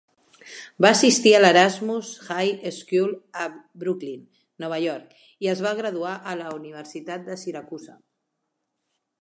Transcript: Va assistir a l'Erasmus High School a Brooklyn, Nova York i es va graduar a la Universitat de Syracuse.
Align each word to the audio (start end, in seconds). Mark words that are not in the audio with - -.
Va 0.85 0.89
assistir 0.95 1.33
a 1.35 1.41
l'Erasmus 1.41 2.09
High 2.35 2.71
School 2.77 3.13
a 3.43 3.45
Brooklyn, 3.83 4.25
Nova 4.65 4.81
York 4.87 5.15
i 5.47 5.53
es 5.55 5.63
va 5.67 5.75
graduar 5.83 6.15
a 6.33 6.37
la 6.43 6.49
Universitat 6.59 7.29
de 7.33 7.41
Syracuse. 7.47 8.01